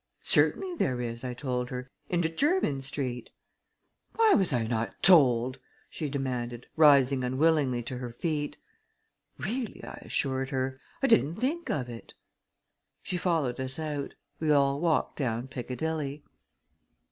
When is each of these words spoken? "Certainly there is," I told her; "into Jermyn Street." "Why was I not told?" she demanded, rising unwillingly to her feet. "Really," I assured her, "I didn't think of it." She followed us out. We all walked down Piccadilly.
"Certainly 0.23 0.77
there 0.77 0.99
is," 0.99 1.23
I 1.23 1.35
told 1.35 1.69
her; 1.69 1.87
"into 2.09 2.27
Jermyn 2.27 2.81
Street." 2.81 3.29
"Why 4.15 4.33
was 4.33 4.51
I 4.51 4.65
not 4.65 4.95
told?" 5.03 5.59
she 5.91 6.09
demanded, 6.09 6.65
rising 6.75 7.23
unwillingly 7.23 7.83
to 7.83 7.99
her 7.99 8.11
feet. 8.11 8.57
"Really," 9.37 9.83
I 9.83 9.99
assured 10.03 10.49
her, 10.49 10.81
"I 11.03 11.05
didn't 11.07 11.35
think 11.35 11.69
of 11.69 11.87
it." 11.87 12.15
She 13.03 13.15
followed 13.17 13.59
us 13.59 13.77
out. 13.77 14.15
We 14.39 14.51
all 14.51 14.79
walked 14.79 15.17
down 15.17 15.47
Piccadilly. 15.49 16.23